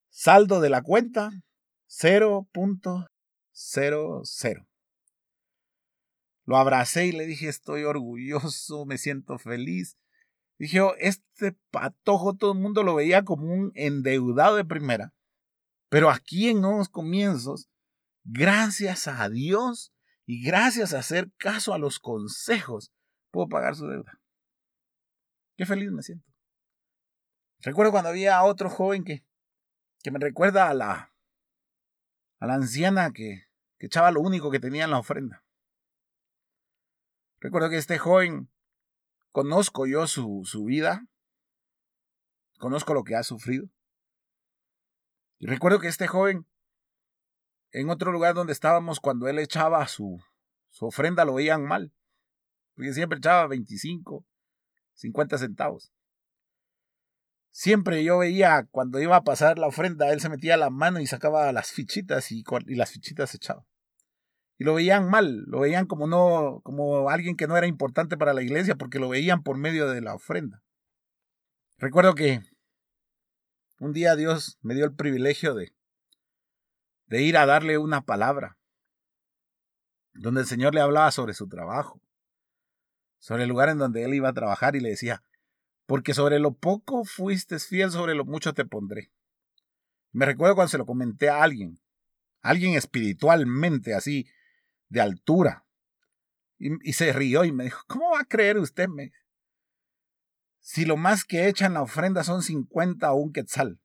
[0.09, 1.43] saldo de la cuenta
[1.89, 4.67] 0.00.
[6.47, 9.99] Lo abracé y le dije, estoy orgulloso, me siento feliz.
[10.57, 15.13] Dije, oh, este patojo todo el mundo lo veía como un endeudado de primera.
[15.89, 17.69] Pero aquí en Nuevos Comienzos,
[18.23, 19.94] gracias a Dios
[20.27, 22.93] y gracias a hacer caso a los consejos,
[23.31, 24.21] puedo pagar su deuda.
[25.57, 26.31] Qué feliz me siento.
[27.61, 29.25] Recuerdo cuando había otro joven que,
[30.03, 31.15] que me recuerda a la,
[32.41, 33.45] a la anciana que,
[33.79, 35.45] que echaba lo único que tenía en la ofrenda.
[37.41, 38.51] Recuerdo que este joven,
[39.31, 41.07] conozco yo su, su vida,
[42.59, 43.69] conozco lo que ha sufrido.
[45.39, 46.47] Y recuerdo que este joven,
[47.75, 50.23] en otro lugar donde estábamos, cuando él echaba su,
[50.71, 51.93] su ofrenda, lo veían mal.
[52.75, 54.25] Porque siempre echaba 25,
[54.95, 55.93] 50 centavos.
[57.51, 61.09] Siempre yo veía cuando iba a pasar la ofrenda, él se metía la mano y
[61.09, 63.67] sacaba las fichitas y, y las fichitas se echaba.
[64.57, 68.35] Y lo veían mal, lo veían como no, como alguien que no era importante para
[68.35, 70.63] la iglesia porque lo veían por medio de la ofrenda.
[71.79, 72.41] Recuerdo que
[73.81, 75.75] un día Dios me dio el privilegio de,
[77.07, 78.59] de ir a darle una palabra,
[80.13, 82.01] donde el Señor le hablaba sobre su trabajo,
[83.19, 85.23] sobre el lugar en donde él iba a trabajar y le decía,
[85.87, 89.11] porque sobre lo poco fuiste fiel, sobre lo mucho te pondré.
[90.13, 91.81] Me recuerdo cuando se lo comenté a alguien,
[92.41, 94.29] alguien espiritualmente así,
[94.89, 95.65] de altura,
[96.59, 98.89] y, se rió y me dijo, ¿cómo va a creer usted?
[98.89, 99.13] Me?
[100.61, 103.81] Si lo más que echa en la ofrenda son 50 o un quetzal.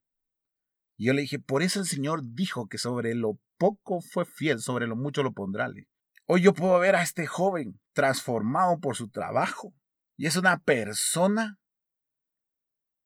[1.00, 4.60] Y yo le dije, por eso el Señor dijo que sobre lo poco fue fiel,
[4.60, 5.72] sobre lo mucho lo pondrá.
[6.26, 9.74] Hoy yo puedo ver a este joven transformado por su trabajo.
[10.18, 11.58] Y es una persona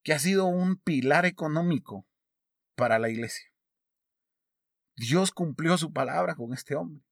[0.03, 2.07] que ha sido un pilar económico
[2.75, 3.53] para la iglesia.
[4.97, 7.05] Dios cumplió su palabra con este hombre.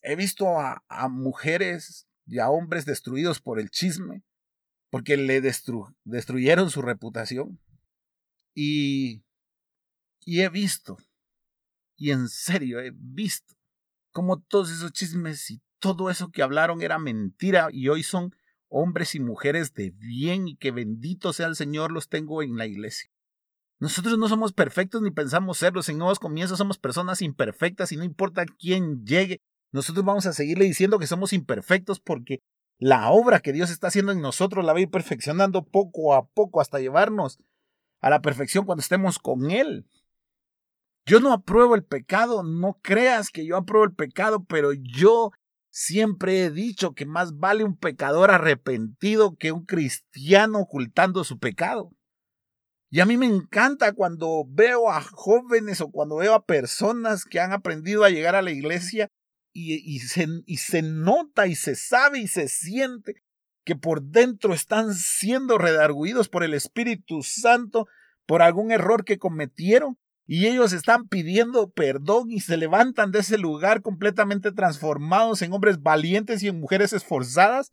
[0.00, 4.24] He visto a, mujeres y a hombres destruidos por el chisme,
[4.90, 7.60] porque le destruyeron su reputación.
[8.54, 9.27] Y,
[10.24, 10.96] y he visto,
[11.96, 13.54] y en serio he visto,
[14.10, 18.34] como todos esos chismes y todo eso que hablaron era mentira y hoy son
[18.68, 22.66] hombres y mujeres de bien y que bendito sea el Señor los tengo en la
[22.66, 23.10] iglesia.
[23.80, 25.88] Nosotros no somos perfectos ni pensamos serlos.
[25.88, 30.64] En nuevos comienzos somos personas imperfectas y no importa quién llegue, nosotros vamos a seguirle
[30.64, 32.40] diciendo que somos imperfectos porque
[32.78, 36.26] la obra que Dios está haciendo en nosotros la va a ir perfeccionando poco a
[36.26, 37.38] poco hasta llevarnos
[38.00, 39.86] a la perfección cuando estemos con Él.
[41.08, 45.32] Yo no apruebo el pecado, no creas que yo apruebo el pecado, pero yo
[45.80, 51.92] Siempre he dicho que más vale un pecador arrepentido que un cristiano ocultando su pecado.
[52.90, 57.38] Y a mí me encanta cuando veo a jóvenes o cuando veo a personas que
[57.38, 59.08] han aprendido a llegar a la iglesia
[59.52, 63.22] y, se, se nota y se sabe y se siente
[63.64, 67.86] que por dentro están siendo redarguidos por el Espíritu Santo
[68.24, 69.96] por algún error que cometieron
[70.30, 75.82] y ellos están pidiendo perdón y se levantan de ese lugar completamente transformados en hombres
[75.82, 77.70] valientes y en mujeres esforzadas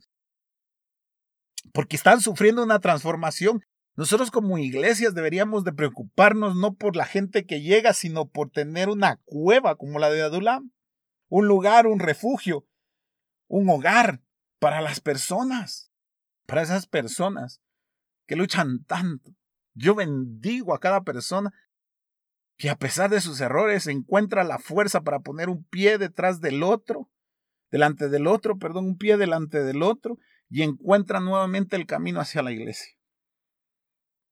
[1.74, 3.60] porque están sufriendo una transformación.
[3.94, 8.88] Nosotros como iglesias deberíamos de preocuparnos no por la gente que llega, sino por tener
[8.88, 10.72] una cueva como la de Adulam,
[11.28, 12.66] un lugar, un refugio,
[13.48, 14.22] un hogar
[14.58, 15.92] para las personas,
[16.46, 17.60] para esas personas
[18.26, 19.32] que luchan tanto.
[19.74, 21.52] Yo bendigo a cada persona
[22.56, 26.62] que a pesar de sus errores encuentra la fuerza para poner un pie detrás del
[26.62, 27.10] otro,
[27.70, 32.42] delante del otro, perdón, un pie delante del otro, y encuentra nuevamente el camino hacia
[32.42, 32.96] la iglesia.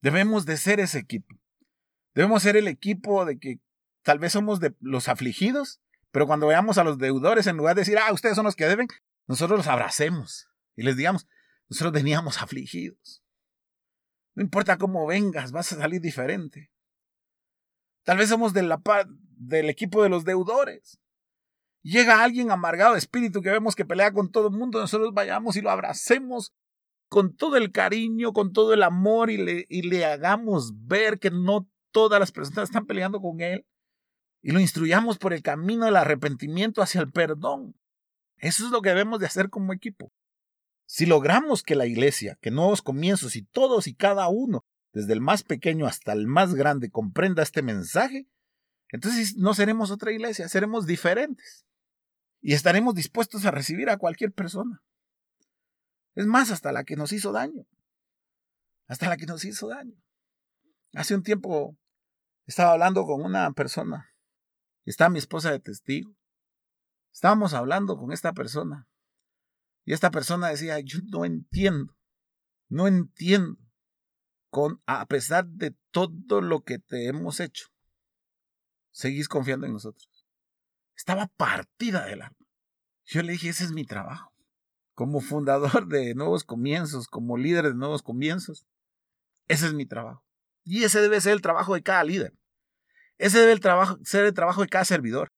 [0.00, 1.34] Debemos de ser ese equipo.
[2.14, 3.60] Debemos ser el equipo de que
[4.02, 5.80] tal vez somos de los afligidos,
[6.12, 8.68] pero cuando veamos a los deudores, en lugar de decir, ah, ustedes son los que
[8.68, 8.86] deben,
[9.26, 11.26] nosotros los abracemos y les digamos,
[11.68, 13.24] nosotros veníamos afligidos.
[14.34, 16.70] No importa cómo vengas, vas a salir diferente.
[18.04, 20.98] Tal vez somos del equipo de los deudores.
[21.82, 25.56] Llega alguien amargado de espíritu que vemos que pelea con todo el mundo, nosotros vayamos
[25.56, 26.54] y lo abracemos
[27.08, 31.30] con todo el cariño, con todo el amor y le, y le hagamos ver que
[31.30, 33.66] no todas las personas están peleando con Él
[34.42, 37.76] y lo instruyamos por el camino del arrepentimiento hacia el perdón.
[38.36, 40.12] Eso es lo que debemos de hacer como equipo.
[40.86, 45.20] Si logramos que la iglesia, que nuevos comienzos y todos y cada uno, desde el
[45.20, 48.28] más pequeño hasta el más grande, comprenda este mensaje,
[48.88, 51.66] entonces no seremos otra iglesia, seremos diferentes.
[52.40, 54.82] Y estaremos dispuestos a recibir a cualquier persona.
[56.14, 57.66] Es más, hasta la que nos hizo daño.
[58.86, 59.96] Hasta la que nos hizo daño.
[60.92, 61.76] Hace un tiempo
[62.46, 64.14] estaba hablando con una persona.
[64.84, 66.14] Está mi esposa de testigo.
[67.12, 68.86] Estábamos hablando con esta persona.
[69.84, 71.96] Y esta persona decía, yo no entiendo.
[72.68, 73.63] No entiendo.
[74.86, 77.68] A pesar de todo lo que te hemos hecho,
[78.92, 80.08] seguís confiando en nosotros.
[80.96, 82.46] Estaba partida del alma.
[83.04, 84.32] Yo le dije, ese es mi trabajo.
[84.94, 88.66] Como fundador de Nuevos Comienzos, como líder de Nuevos Comienzos,
[89.48, 90.24] ese es mi trabajo.
[90.62, 92.32] Y ese debe ser el trabajo de cada líder.
[93.18, 95.32] Ese debe el trabajo, ser el trabajo de cada servidor.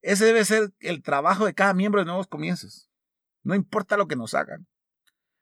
[0.00, 2.88] Ese debe ser el trabajo de cada miembro de Nuevos Comienzos.
[3.42, 4.66] No importa lo que nos hagan.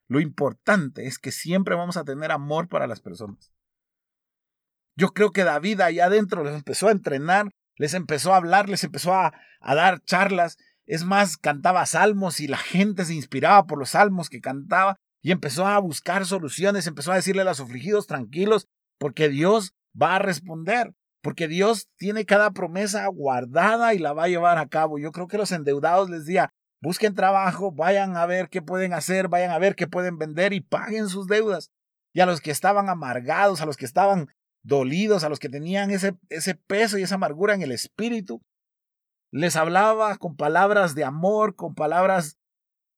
[0.08, 3.52] Lo importante es que siempre vamos a tener amor para las personas.
[4.96, 8.82] Yo creo que David allá adentro les empezó a entrenar, les empezó a hablar, les
[8.82, 10.56] empezó a, a dar charlas.
[10.86, 15.30] Es más, cantaba salmos y la gente se inspiraba por los salmos que cantaba y
[15.30, 18.66] empezó a buscar soluciones, empezó a decirle a los afligidos tranquilos,
[18.98, 24.28] porque Dios va a responder, porque Dios tiene cada promesa guardada y la va a
[24.28, 24.98] llevar a cabo.
[24.98, 29.28] Yo creo que los endeudados les decía, busquen trabajo, vayan a ver qué pueden hacer,
[29.28, 31.70] vayan a ver qué pueden vender y paguen sus deudas.
[32.12, 34.28] Y a los que estaban amargados, a los que estaban
[34.62, 38.42] dolidos, a los que tenían ese, ese peso y esa amargura en el espíritu,
[39.30, 42.38] les hablaba con palabras de amor, con palabras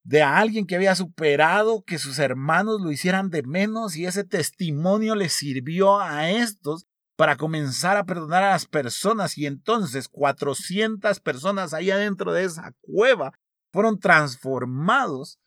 [0.03, 5.15] de alguien que había superado que sus hermanos lo hicieran de menos y ese testimonio
[5.15, 11.75] les sirvió a estos para comenzar a perdonar a las personas y entonces 400 personas
[11.75, 13.33] ahí adentro de esa cueva
[13.73, 15.39] fueron transformados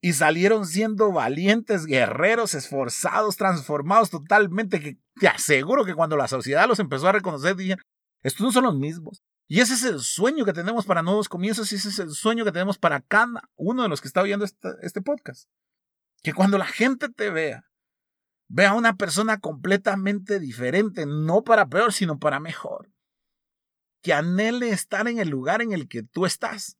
[0.00, 6.68] y salieron siendo valientes, guerreros, esforzados, transformados totalmente, que te aseguro que cuando la sociedad
[6.68, 7.82] los empezó a reconocer, dijeron,
[8.22, 9.22] estos no son los mismos.
[9.46, 12.44] Y ese es el sueño que tenemos para nuevos comienzos y ese es el sueño
[12.44, 15.48] que tenemos para cada uno de los que está oyendo este, este podcast.
[16.22, 17.64] Que cuando la gente te vea,
[18.48, 22.90] vea a una persona completamente diferente, no para peor, sino para mejor.
[24.02, 26.76] Que anhele estar en el lugar en el que tú estás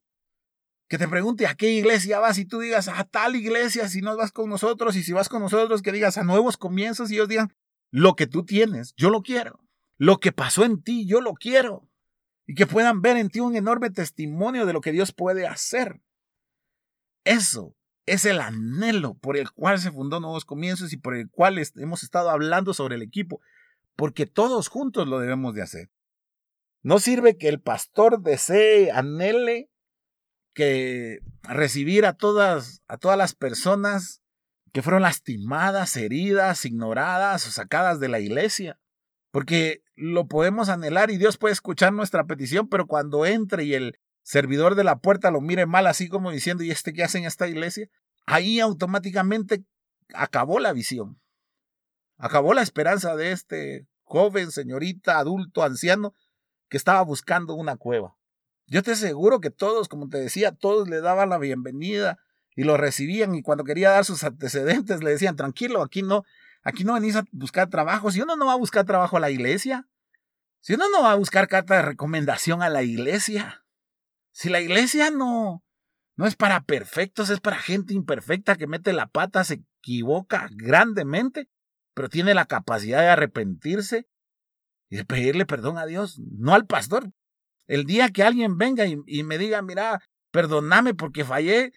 [0.87, 4.15] que te pregunte a qué iglesia vas y tú digas a tal iglesia si no
[4.15, 7.27] vas con nosotros y si vas con nosotros que digas a nuevos comienzos y ellos
[7.27, 7.53] digan
[7.91, 9.61] lo que tú tienes, yo lo quiero.
[9.97, 11.89] Lo que pasó en ti, yo lo quiero.
[12.45, 16.01] Y que puedan ver en ti un enorme testimonio de lo que Dios puede hacer.
[17.23, 21.57] Eso es el anhelo por el cual se fundó Nuevos Comienzos y por el cual
[21.75, 23.41] hemos estado hablando sobre el equipo,
[23.95, 25.89] porque todos juntos lo debemos de hacer.
[26.83, 29.71] No sirve que el pastor desee, anhele
[30.55, 34.21] que recibir a todas, a todas las personas
[34.73, 38.79] que fueron lastimadas, heridas, ignoradas o sacadas de la iglesia.
[39.31, 43.99] Porque lo podemos anhelar y Dios puede escuchar nuestra petición, pero cuando entre y el
[44.23, 47.25] servidor de la puerta lo mire mal, así como diciendo, ¿y este qué hace en
[47.25, 47.87] esta iglesia?
[48.25, 49.65] Ahí automáticamente
[50.13, 51.19] acabó la visión.
[52.17, 56.13] Acabó la esperanza de este joven, señorita, adulto, anciano,
[56.69, 58.17] que estaba buscando una cueva.
[58.67, 62.19] Yo te aseguro que todos, como te decía, todos le daban la bienvenida
[62.55, 66.23] y lo recibían y cuando quería dar sus antecedentes le decían, tranquilo, aquí no,
[66.63, 68.11] aquí no venís a buscar trabajo.
[68.11, 69.87] Si uno no va a buscar trabajo a la iglesia,
[70.61, 73.63] si uno no va a buscar carta de recomendación a la iglesia,
[74.31, 75.63] si la iglesia no,
[76.15, 81.49] no es para perfectos, es para gente imperfecta que mete la pata, se equivoca grandemente,
[81.93, 84.07] pero tiene la capacidad de arrepentirse
[84.89, 87.11] y de pedirle perdón a Dios, no al pastor,
[87.67, 90.01] el día que alguien venga y, me diga, mira,
[90.31, 91.73] perdóname porque fallé,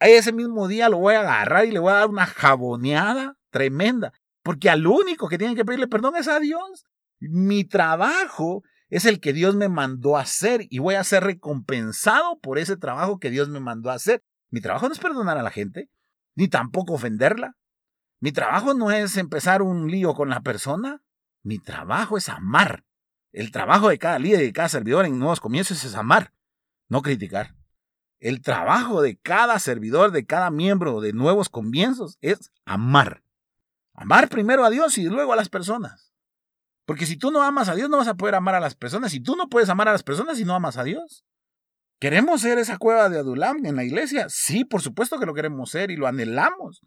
[0.00, 4.12] ese mismo día lo voy a agarrar y le voy a dar una jaboneada tremenda.
[4.42, 6.84] Porque al único que tiene que pedirle perdón es a Dios.
[7.20, 12.38] Mi trabajo es el que Dios me mandó a hacer y voy a ser recompensado
[12.40, 14.22] por ese trabajo que Dios me mandó a hacer.
[14.50, 15.88] Mi trabajo no es perdonar a la gente,
[16.34, 17.56] ni tampoco ofenderla.
[18.20, 21.02] Mi trabajo no es empezar un lío con la persona.
[21.42, 22.84] Mi trabajo es amar.
[23.34, 26.32] El trabajo de cada líder y de cada servidor en nuevos comienzos es amar,
[26.88, 27.56] no criticar.
[28.20, 33.24] El trabajo de cada servidor, de cada miembro de nuevos comienzos es amar.
[33.92, 36.12] Amar primero a Dios y luego a las personas.
[36.86, 39.14] Porque si tú no amas a Dios, no vas a poder amar a las personas.
[39.14, 41.24] Y tú no puedes amar a las personas si no amas a Dios.
[41.98, 44.28] ¿Queremos ser esa cueva de Adulam en la iglesia?
[44.28, 46.82] Sí, por supuesto que lo queremos ser y lo anhelamos.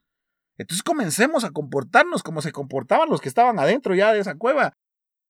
[0.57, 4.77] Entonces comencemos a comportarnos como se comportaban los que estaban adentro ya de esa cueva.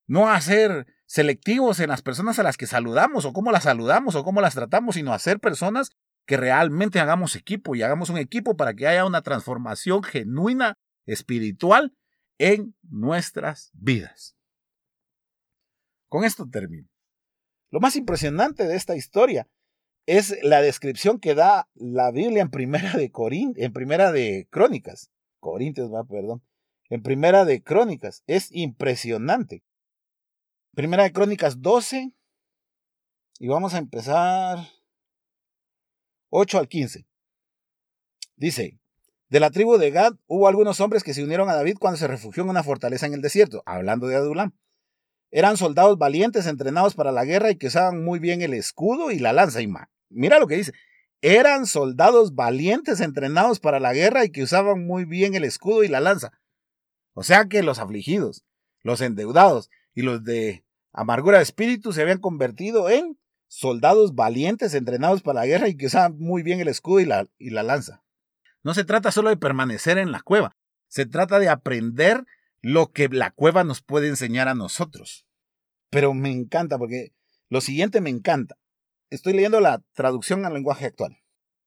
[0.05, 4.15] No a ser selectivos en las personas a las que saludamos o cómo las saludamos
[4.15, 5.91] o cómo las tratamos, sino a ser personas
[6.27, 11.95] que realmente hagamos equipo y hagamos un equipo para que haya una transformación genuina, espiritual
[12.37, 14.35] en nuestras vidas.
[16.09, 16.89] Con esto termino.
[17.71, 19.47] Lo más impresionante de esta historia
[20.05, 25.11] es la descripción que da la Biblia en Primera de Corín, en Primera de Crónicas.
[25.39, 26.43] Corintios, perdón.
[26.89, 28.23] En Primera de Crónicas.
[28.27, 29.63] Es impresionante.
[30.77, 32.13] Primera de Crónicas 12.
[33.39, 34.59] Y vamos a empezar
[36.29, 37.07] 8 al 15.
[38.35, 38.79] Dice,
[39.27, 42.05] de la tribu de Gad hubo algunos hombres que se unieron a David cuando se
[42.05, 44.51] refugió en una fortaleza en el desierto, hablando de Adulam.
[45.31, 49.17] Eran soldados valientes entrenados para la guerra y que usaban muy bien el escudo y
[49.17, 49.63] la lanza.
[49.63, 49.73] Y
[50.09, 50.73] mira lo que dice.
[51.23, 55.87] Eran soldados valientes entrenados para la guerra y que usaban muy bien el escudo y
[55.87, 56.39] la lanza.
[57.15, 58.45] O sea que los afligidos,
[58.83, 63.17] los endeudados y los de amargura de espíritu se habían convertido en
[63.47, 67.27] soldados valientes entrenados para la guerra y que usaban muy bien el escudo y la,
[67.37, 68.03] y la lanza.
[68.63, 70.55] No se trata solo de permanecer en la cueva,
[70.87, 72.25] se trata de aprender
[72.61, 75.25] lo que la cueva nos puede enseñar a nosotros.
[75.89, 77.13] Pero me encanta porque
[77.49, 78.57] lo siguiente me encanta.
[79.09, 81.17] Estoy leyendo la traducción al lenguaje actual.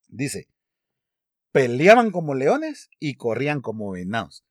[0.07, 0.47] Dice,
[1.51, 4.45] peleaban como leones y corrían como venados.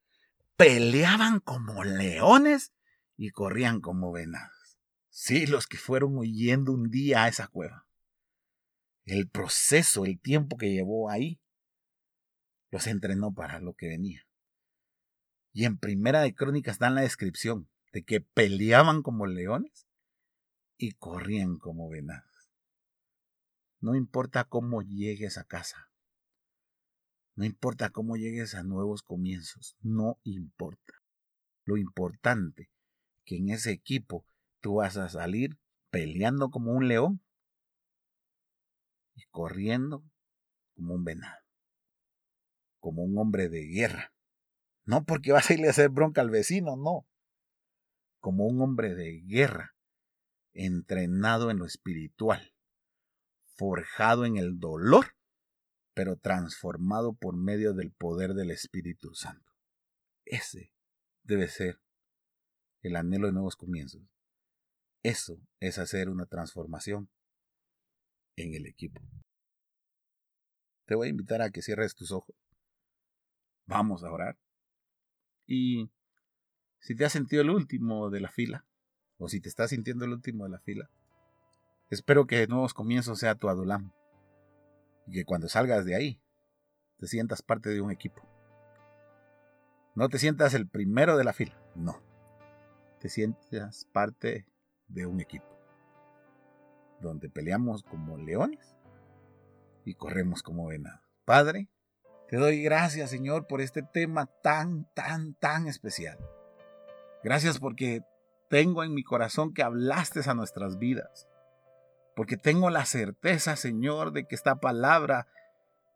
[0.57, 2.73] Peleaban como leones
[3.17, 4.60] y corrían como venados.
[5.11, 7.87] Sí, los que fueron huyendo un día a esa cueva.
[9.05, 11.41] El proceso, el tiempo que llevó ahí,
[12.71, 14.27] los entrenó para lo que venía.
[15.53, 19.89] Y en Primera de Crónicas dan la descripción de que peleaban como leones
[20.77, 22.31] y corrían como venados.
[23.81, 25.91] No importa cómo llegues a casa.
[27.35, 29.77] No importa cómo llegues a nuevos comienzos.
[29.81, 31.03] No importa.
[31.65, 32.71] Lo importante
[33.25, 34.25] que en ese equipo
[34.61, 35.59] tú vas a salir
[35.91, 37.23] peleando como un león
[39.15, 40.05] y corriendo
[40.75, 41.41] como un venado.
[42.79, 44.15] Como un hombre de guerra.
[44.85, 47.07] No porque vas a irle a hacer bronca al vecino, no.
[48.19, 49.75] Como un hombre de guerra,
[50.53, 52.55] entrenado en lo espiritual,
[53.57, 55.17] forjado en el dolor,
[55.95, 59.53] pero transformado por medio del poder del Espíritu Santo.
[60.25, 60.73] Ese
[61.23, 61.81] debe ser
[62.83, 64.03] el anhelo de nuevos comienzos.
[65.03, 67.09] Eso es hacer una transformación
[68.37, 69.01] en el equipo.
[70.87, 72.37] Te voy a invitar a que cierres tus ojos.
[73.67, 74.37] Vamos a orar.
[75.47, 75.91] Y
[76.81, 78.67] si te has sentido el último de la fila,
[79.17, 80.91] o si te estás sintiendo el último de la fila,
[81.89, 83.93] espero que nuevos comienzos sea tu adulam.
[85.07, 86.21] Y que cuando salgas de ahí,
[86.99, 88.23] te sientas parte de un equipo.
[89.95, 92.03] No te sientas el primero de la fila, no.
[93.01, 94.47] Te sientas parte
[94.91, 95.47] de un equipo.
[97.01, 98.77] Donde peleamos como leones
[99.85, 101.01] y corremos como venados.
[101.25, 101.69] Padre,
[102.29, 106.19] te doy gracias, Señor, por este tema tan, tan, tan especial.
[107.23, 108.03] Gracias porque
[108.49, 111.29] tengo en mi corazón que hablaste a nuestras vidas.
[112.17, 115.29] Porque tengo la certeza, Señor, de que esta palabra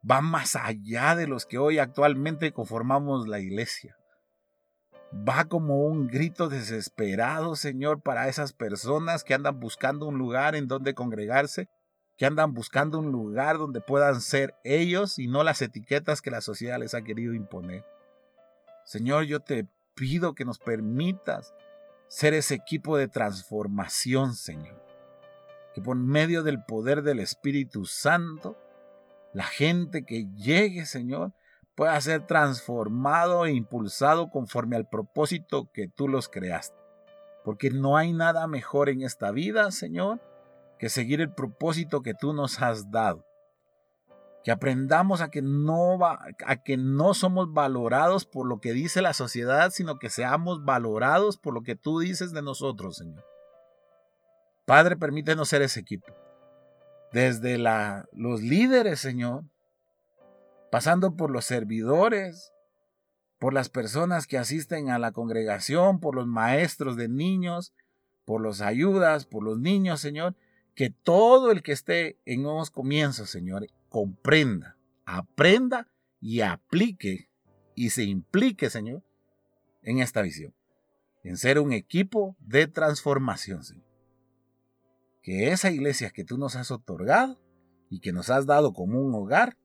[0.09, 3.97] va más allá de los que hoy actualmente conformamos la iglesia.
[5.15, 10.67] Va como un grito desesperado, Señor, para esas personas que andan buscando un lugar en
[10.67, 11.69] donde congregarse
[12.17, 16.41] que andan buscando un lugar donde puedan ser ellos y no las etiquetas que la
[16.41, 17.85] sociedad les ha querido imponer.
[18.85, 21.53] Señor, yo te pido que nos permitas
[22.07, 24.81] ser ese equipo de transformación, Señor.
[25.73, 28.57] Que por medio del poder del Espíritu Santo,
[29.33, 31.33] la gente que llegue, Señor,
[31.75, 36.77] pueda ser transformado e impulsado conforme al propósito que tú los creaste.
[37.43, 40.19] Porque no hay nada mejor en esta vida, Señor,
[40.79, 43.25] que seguir el propósito que tú nos has dado.
[44.43, 49.01] Que aprendamos a que no va, a que no somos valorados por lo que dice
[49.01, 53.25] la sociedad, sino que seamos valorados por lo que tú dices de nosotros, Señor.
[54.65, 56.13] Padre, permítenos ser ese equipo.
[57.11, 59.43] Desde la, los líderes, Señor,
[60.75, 62.51] pasando por los servidores,
[63.39, 67.73] por las personas que asisten a la congregación, por los maestros de niños,
[68.25, 70.35] por los ayudas, por los niños, Señor,
[70.73, 75.87] que todo el que esté en nuevos comienzos, Señor, comprenda, aprenda
[76.19, 77.29] y aplique
[77.73, 79.01] y se implique, Señor,
[79.81, 80.53] en esta visión,
[81.23, 83.87] en ser un equipo de transformación, Señor.
[85.21, 87.39] Que esa iglesia que tú nos has otorgado
[87.89, 89.55] y que nos has dado como un hogar,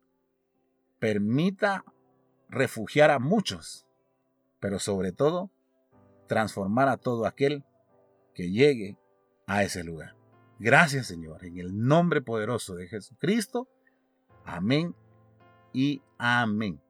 [1.00, 1.84] permita
[2.48, 3.86] refugiar a muchos,
[4.60, 5.50] pero sobre todo
[6.28, 7.64] transformar a todo aquel
[8.34, 8.96] que llegue
[9.46, 10.14] a ese lugar.
[10.60, 13.68] Gracias Señor, en el nombre poderoso de Jesucristo.
[14.44, 14.94] Amén
[15.72, 16.80] y amén.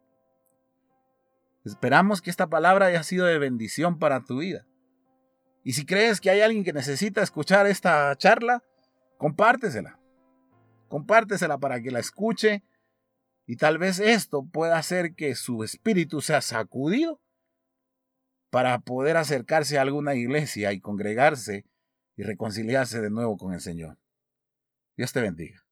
[1.65, 4.67] Esperamos que esta palabra haya sido de bendición para tu vida.
[5.63, 8.65] Y si crees que hay alguien que necesita escuchar esta charla,
[9.19, 9.99] compártesela.
[10.89, 12.65] Compártesela para que la escuche
[13.51, 17.21] y tal vez esto pueda hacer que su espíritu sea sacudido
[18.49, 21.65] para poder acercarse a alguna iglesia y congregarse
[22.15, 23.99] y reconciliarse de nuevo con el Señor.
[24.97, 25.67] Dios te bendiga.